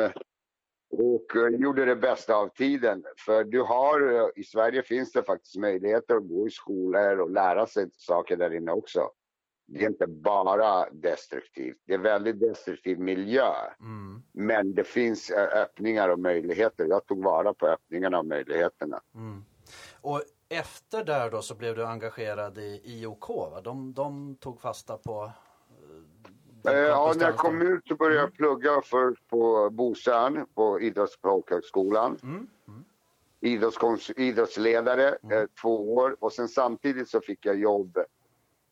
[0.98, 3.04] och eh, gjorde det bästa av tiden.
[3.26, 7.32] För du har, eh, i Sverige finns det faktiskt möjligheter att gå i skolor och
[7.32, 9.10] lära sig saker där inne också.
[9.68, 11.78] det är inte bara destruktivt.
[11.86, 13.52] Det är väldigt destruktiv miljö.
[13.80, 14.24] Mm.
[14.34, 16.86] Men det finns eh, öppningar och möjligheter.
[16.86, 19.02] Jag tog vara på öppningarna och möjligheterna.
[19.16, 19.44] Mm.
[20.02, 23.30] Och efter där då så blev du engagerad i IOK.
[23.30, 23.62] Va?
[23.62, 25.32] De, de tog fasta på eh,
[26.68, 32.20] Eh, Ja, när jag kom ut så började jag plugga först på Bosön på Idrottsfolkhögskolan.
[32.24, 32.48] Mm.
[33.42, 37.98] Idrottskons- idrottsledare eh, två år och sen samtidigt så fick jag jobb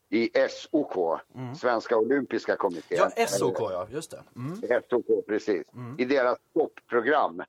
[0.09, 1.19] i SOK,
[1.57, 2.97] Svenska Olympiska Kommittén.
[2.99, 3.11] Mm.
[3.17, 4.23] Ja, SOK ja, just det.
[4.35, 4.81] Mm.
[4.89, 5.63] SOK, precis.
[5.97, 7.43] I deras toppprogram.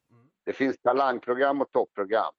[0.44, 2.32] Det finns talangprogram och toppprogram.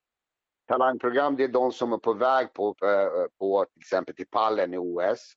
[0.67, 4.73] Talangprogram det är de som är på väg på, eh, på till exempel till pallen
[4.73, 5.33] i OS.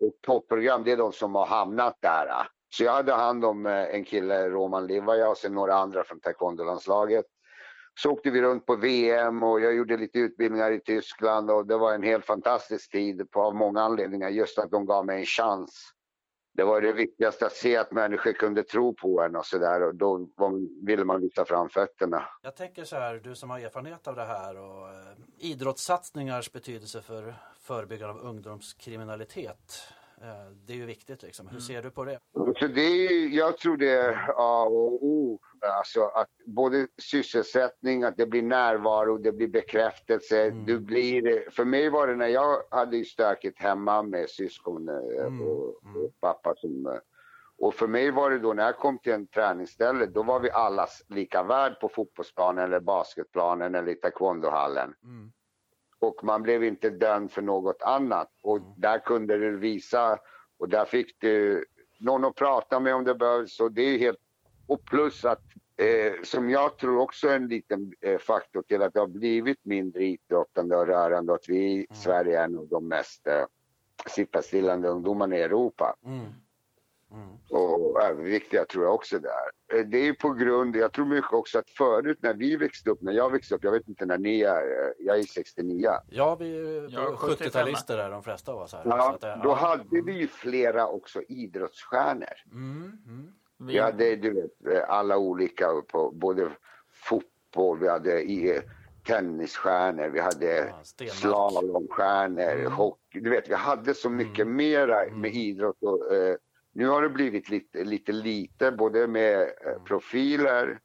[0.00, 2.28] Och toppprogram det är de som har hamnat där.
[2.74, 6.20] Så jag hade hand om eh, en kille, Roman Livaja och sen några andra från
[6.20, 7.24] taekwondolandslaget.
[8.00, 11.76] Så åkte vi runt på VM och jag gjorde lite utbildningar i Tyskland och det
[11.76, 14.28] var en helt fantastisk tid på av många anledningar.
[14.28, 15.92] Just att de gav mig en chans
[16.52, 19.94] det var det viktigaste att se att människor kunde tro på en och sådär och
[19.94, 20.28] då
[20.82, 22.24] ville man lyfta fram fötterna.
[22.42, 24.94] Jag tänker så här, du som har erfarenhet av det här och eh,
[25.38, 29.82] idrottssatsningars betydelse för förebyggande av ungdomskriminalitet.
[30.22, 31.48] Eh, det är ju viktigt liksom.
[31.48, 32.18] Hur ser du på det?
[32.58, 35.40] Så det är, jag tror det är A och O.
[35.78, 40.50] Alltså att både sysselsättning, att det blir närvaro, det blir bekräftelse.
[40.50, 45.46] Du blir, för mig var det när jag hade ju stökigt hemma med syskon eh,
[45.48, 46.98] och, och pappa som eh,
[47.58, 50.50] och för mig var det då när jag kom till en träningsställe, då var vi
[50.50, 54.94] alla lika värd på fotbollsplanen eller basketplanen eller i taekwondohallen.
[55.04, 55.32] Mm.
[56.02, 58.28] Och man blev inte dömd för något annat.
[58.42, 60.18] Och där kunde du visa
[60.58, 61.64] och där fick du
[62.00, 63.60] någon att prata med om det behövs.
[63.60, 64.18] Och det är helt,
[64.66, 65.42] och plus att
[65.76, 69.64] eh, som jag tror också är en liten eh, faktor till att det har blivit
[69.64, 73.44] mindre idrottande och rörande och att vi i Sverige är av de mest eh,
[74.06, 75.96] sittastillande ungdomarna i Europa.
[76.04, 76.26] Mm.
[77.50, 79.30] Och överviktiga tror jag också där.
[79.78, 83.02] Eh, Det är på grund, jag tror mycket också att förut när vi växte upp,
[83.02, 85.88] när jag växte upp, jag vet inte när ni är, eh, jag är 69.
[86.10, 88.82] Ja, vi är Ja, 70-talister är de flesta av oss här.
[88.82, 89.54] Så Ja, att det- då ja.
[89.54, 92.34] hade vi ju flera också idrottsstjärnor.
[92.52, 93.32] Mm, mm.
[93.58, 96.50] Vi, hade du vet, eh, alla olika på både
[96.92, 98.62] fotboll, vi hade i, eh,
[99.06, 103.20] tennisstjärnor, vi hade Ja, slalomstjärnor, hockey.
[103.20, 105.76] Du vet, vi hade så mycket mera med idrott.
[105.82, 106.36] Och, eh,
[106.72, 110.80] nu har det blivit lite lite, lite både med eh, profiler.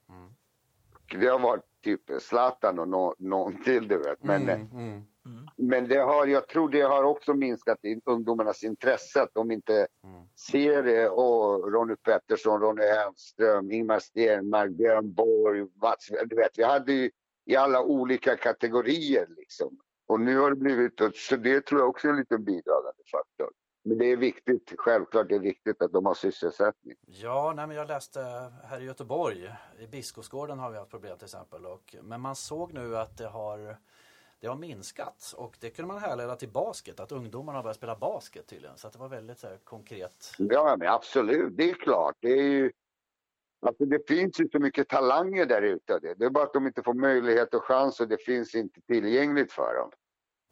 [1.20, 4.24] Det har varit typ Zlatan och nå- någon till, du vet.
[4.24, 5.48] Men, eh, Mm, mm.
[5.56, 9.88] men det har, jag tror det har också minskat i ungdomarnas intresse att de inte
[10.52, 11.10] ser det.
[11.10, 16.08] Och Ronny Pettersson, Ronny Hellström, Ingmar Stenmark, Björn Borg, Mats.
[16.26, 17.12] Du vet, vi hade ju
[17.46, 19.78] i alla olika kategorier liksom.
[20.08, 23.50] Och nu har det blivit, så det tror jag också är en liten bidragande faktor.
[23.88, 26.96] Men det är viktigt, självklart det är viktigt att de har sysselsättning.
[27.06, 28.22] Ja, nej, men jag läste
[28.64, 31.66] här i Göteborg, i Biskopsgården har vi haft problem till exempel.
[31.66, 33.78] Och, men man såg nu att det har,
[34.40, 37.96] det har minskat och det kunde man härleda till basket, att ungdomarna har börjat spela
[37.96, 38.78] basket tydligen.
[38.78, 40.32] Så att det var väldigt så här, konkret.
[40.38, 42.16] Ja, men absolut, det är klart.
[42.20, 42.72] Det är ju,
[43.62, 46.00] alltså det finns ju så mycket talanger där ute.
[46.00, 49.52] Det är bara att de inte får möjlighet och chans och det finns inte tillgängligt
[49.52, 49.92] för dem.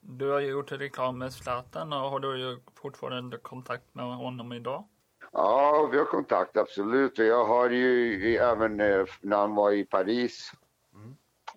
[0.08, 4.54] Du har ju gjort reklam med Zlatan och har du ju fortfarande kontakt med honom
[4.54, 4.88] idag?
[5.32, 7.18] Ja, vi har kontakt absolut.
[7.18, 10.52] Jag har ju även eh, när han var i Paris.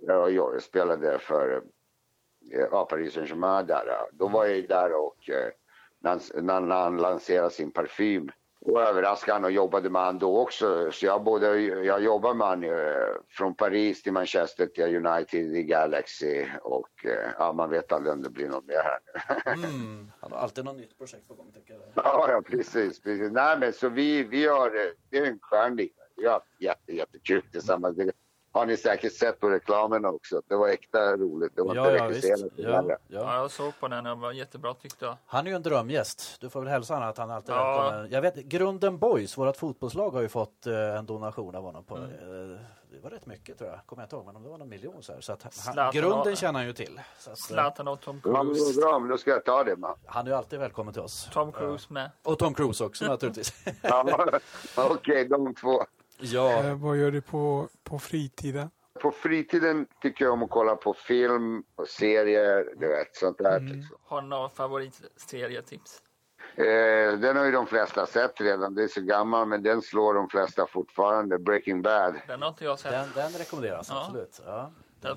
[0.01, 1.63] Ja, jag spelade för eh,
[2.71, 3.85] ja, Paris Saint-Germain där.
[4.13, 5.51] Då var jag där och eh,
[5.99, 8.31] när, han, när, när han lanserade sin parfym.
[8.61, 10.93] Och överraskade han och jobbade med han då också.
[10.93, 12.71] Så jag, både, jag jobbar med han eh,
[13.29, 16.47] från Paris till Manchester till United i Galaxy.
[16.63, 18.99] Och eh, ja, man vet aldrig om det blir något mer här
[19.57, 19.67] nu.
[19.67, 20.11] Mm.
[20.21, 21.53] Han har alltid något nytt projekt på gång.
[21.53, 21.83] Tänker jag.
[21.95, 23.33] Ja, ja precis, precis.
[23.33, 25.89] Nej, men så vi, vi har, eh, det är en skärning.
[26.17, 27.97] Vi har haft jätte, jättekul tillsammans.
[27.97, 28.13] Det
[28.53, 30.43] har ni säkert sett på reklamen också.
[30.49, 31.53] Det var äkta roligt.
[31.57, 32.25] Det var Ja, inte ja, visst.
[32.25, 32.53] regisserat.
[32.57, 33.35] Ja, Ja, ja.
[33.37, 35.17] jag såg på den och det var jättebra tyckte jag.
[35.27, 36.41] Han är ju en drömgäst.
[36.41, 37.81] Du får väl hälsa honom att han alltid Ja.
[37.83, 38.11] välkommen.
[38.11, 41.85] Jag vet, Grunden Boys, vårt fotbollslag, har ju fått eh, en donation av honom.
[41.85, 42.11] På, Mm.
[42.11, 42.59] eh,
[42.93, 44.69] det var rätt mycket tror jag, kommer jag inte ihåg, men om det var någon
[44.69, 45.21] miljon så här.
[45.21, 45.43] Så att
[45.77, 47.01] han, grunden har- känner han ju till.
[47.35, 48.81] Zlatan och Tom Ja, Cruise.
[48.81, 49.77] bra, men då ska jag ta det.
[49.77, 49.97] Man.
[50.07, 51.29] han är ju alltid välkommen till oss.
[51.33, 52.11] Tom Cruise med.
[52.23, 53.53] Och Tom Cruise också naturligtvis.
[53.83, 54.29] Ja,
[54.77, 55.85] Okej, de två.
[56.19, 58.71] Ja, Eh, vad gör du på, på fritiden?
[59.03, 63.61] På fritiden tycker jag om att kolla på film och serier, du vet, sånt där.
[63.61, 63.97] liksom.
[64.05, 66.03] Har du några favoritserietips?
[66.57, 68.75] Eh, den har ju de flesta sett redan.
[68.75, 71.39] Det är så gammal, men den slår de flesta fortfarande.
[71.39, 72.15] Breaking Bad.
[72.27, 72.91] Den har inte jag sett.
[72.93, 74.01] den, den rekommenderas Ja.
[74.05, 74.41] absolut.
[74.47, 74.71] Ja.
[75.01, 75.17] Men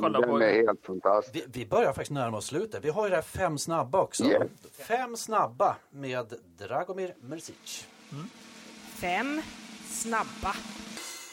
[0.00, 1.36] kolla på den är helt fantastisk.
[1.36, 2.84] Vi, vi börjar faktiskt närma oss slutet.
[2.84, 4.24] Vi har ju det här fem snabba också.
[4.24, 4.46] Yeah.
[4.72, 7.86] Fem snabba med Dragomir Mrsic.
[8.94, 9.42] Fem
[9.96, 10.54] snabba.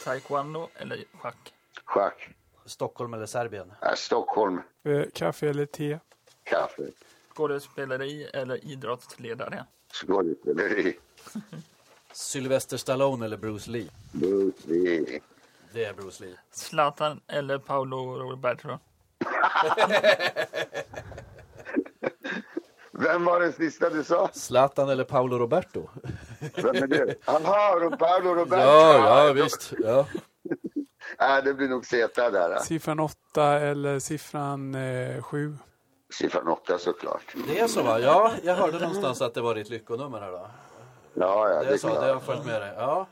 [0.03, 1.53] taekwondo eller schack.
[1.93, 2.29] Schack.
[2.65, 3.73] Stockholm eller Serbien?
[3.81, 4.61] Äh, Stockholm.
[4.83, 5.99] Eh, Kaffe eller te?
[6.43, 6.83] Kaffe.
[7.33, 9.65] Skådespeleri eller idrottsledare.
[9.93, 10.97] Skådespeleri.
[12.13, 13.89] Sylvester Stallone eller Bruce Lee?
[14.11, 15.19] Bruce Lee.
[15.73, 16.35] Det är Bruce Lee.
[16.51, 18.79] Zlatan eller Paolo Roberto.
[22.91, 24.29] Vem var den sista du sa?
[24.33, 25.89] Zlatan eller Paolo Roberto?
[26.55, 27.15] Vem är det?
[27.25, 28.63] Jaha, Ro- Paolo Roberto.
[28.63, 29.73] Ja, ja visst.
[29.83, 30.05] Ja.
[31.19, 32.59] Äh, det blir nog Zeta där.
[32.59, 35.57] Siffran åtta eller siffran eh, sju?
[36.13, 37.35] Siffran åtta såklart.
[37.47, 37.99] Det är så va?
[37.99, 40.47] Ja, jag hörde någonstans att det var ditt lyckonummer här då.
[41.13, 42.25] Ja, ja, Det det är så, det har jag klart.
[42.35, 42.73] följt med dig.
[42.77, 43.07] Ja.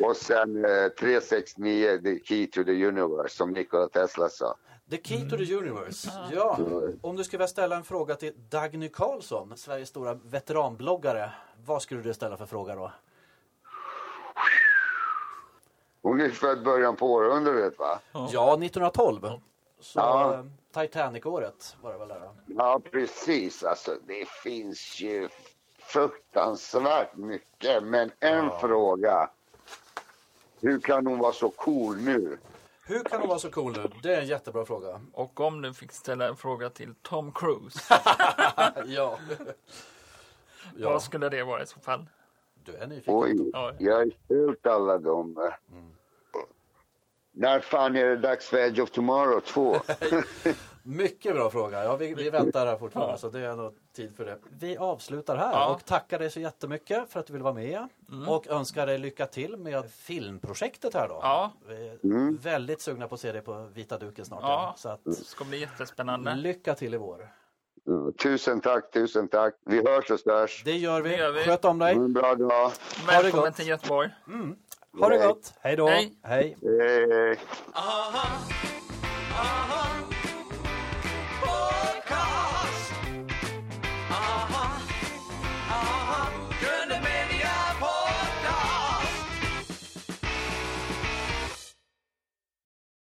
[0.00, 4.54] Och sen eh, 369, the key to the universe, som Nikola Tesla sa.
[4.90, 6.10] The Key to the Universe.
[6.32, 6.58] Ja,
[7.00, 11.32] om du skulle vilja ställa en fråga till Dagny Karlsson, Sveriges stora veteranbloggare.
[11.64, 12.92] Vad skulle du ställa för fråga då?
[16.02, 17.98] Hon är född början på århundradet, va?
[18.12, 19.20] Ja, 1912.
[19.80, 20.34] Så Ja.
[20.34, 20.44] eh,
[20.82, 22.32] Titanic-året var det väl där då?
[22.46, 23.64] Ja, precis.
[23.64, 25.28] Alltså, det finns ju
[25.78, 27.82] fruktansvärt mycket.
[27.82, 29.30] Men en fråga.
[30.60, 32.38] Hur kan hon vara så cool nu?
[32.90, 33.90] Hur kan hon vara så cool nu?
[34.02, 35.00] Det är en jättebra fråga.
[35.12, 37.80] Och om du fick ställa en fråga till Tom Cruise,
[38.86, 39.18] Ja.
[40.76, 42.06] ja, vad skulle det vara i så fall?
[42.64, 43.14] du är nyfiken.
[43.14, 43.72] Oj, Ja.
[43.78, 45.52] jag har följt alla dem.
[47.32, 49.76] När fan är det dags för Edge of Tomorrow 2?
[50.82, 51.84] Mycket bra fråga.
[51.84, 54.38] Ja, vi, vi väntar här fortfarande så det är nog tid för det.
[54.58, 55.74] Vi avslutar här Ja.
[55.74, 57.88] och tackar dig så jättemycket för att du vill vara med.
[58.28, 61.18] Och önskar dig lycka till med filmprojektet här då.
[61.22, 61.52] Ja.
[61.68, 64.40] Vi är väldigt sugna på att se dig på vita duken snart.
[64.42, 64.74] Ja.
[64.78, 66.34] Så att, Det ska bli jättespännande.
[66.34, 67.28] lycka till i vår.
[67.86, 69.54] Mm, Tusen tack, tusen tack.
[69.66, 70.62] Vi hörs och störs.
[70.64, 71.10] Det gör vi.
[71.10, 71.44] Det gör vi.
[71.44, 71.94] Sköt om dig.
[71.94, 72.72] Ha en bra dag.
[73.06, 73.56] Välkommen gott.
[73.56, 74.08] till Göteborg.
[75.00, 75.52] Ha det gott.
[75.60, 75.86] Hej då.
[75.88, 76.12] Hej.
[76.22, 76.56] Hej.
[76.62, 77.38] Hej.
[77.74, 78.28] Aha,
[79.34, 79.89] aha.